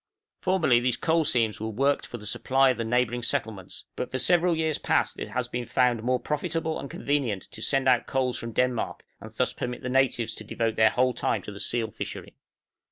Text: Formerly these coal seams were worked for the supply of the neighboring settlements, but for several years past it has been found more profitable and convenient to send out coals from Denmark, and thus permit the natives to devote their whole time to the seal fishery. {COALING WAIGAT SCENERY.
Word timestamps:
Formerly 0.39 0.79
these 0.79 0.97
coal 0.97 1.23
seams 1.25 1.59
were 1.59 1.67
worked 1.69 2.07
for 2.07 2.17
the 2.17 2.25
supply 2.25 2.71
of 2.71 2.77
the 2.77 2.83
neighboring 2.83 3.21
settlements, 3.21 3.85
but 3.95 4.09
for 4.09 4.17
several 4.17 4.57
years 4.57 4.79
past 4.79 5.19
it 5.19 5.29
has 5.29 5.47
been 5.47 5.67
found 5.67 6.01
more 6.01 6.19
profitable 6.19 6.79
and 6.79 6.89
convenient 6.89 7.43
to 7.51 7.61
send 7.61 7.87
out 7.87 8.07
coals 8.07 8.39
from 8.39 8.51
Denmark, 8.51 9.03
and 9.19 9.31
thus 9.31 9.53
permit 9.53 9.83
the 9.83 9.89
natives 9.89 10.33
to 10.33 10.43
devote 10.43 10.75
their 10.75 10.89
whole 10.89 11.13
time 11.13 11.43
to 11.43 11.51
the 11.51 11.59
seal 11.59 11.91
fishery. 11.91 12.21
{COALING 12.31 12.33
WAIGAT 12.33 12.37
SCENERY. 12.37 12.37